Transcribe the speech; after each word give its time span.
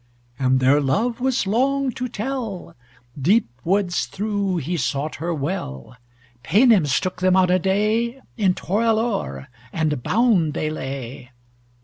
And 0.39 0.59
their 0.59 0.81
love 0.81 1.19
was 1.19 1.45
long 1.45 1.91
to 1.91 2.07
tell 2.07 2.75
Deep 3.21 3.47
woods 3.63 4.05
through 4.07 4.57
he 4.57 4.75
sought 4.75 5.17
her 5.17 5.31
well, 5.31 5.95
Paynims 6.41 6.99
took 6.99 7.21
them 7.21 7.35
on 7.35 7.51
a 7.51 7.59
day 7.59 8.19
In 8.35 8.55
Torelore 8.55 9.45
and 9.71 10.01
bound 10.01 10.55
they 10.55 10.71
lay. 10.71 11.29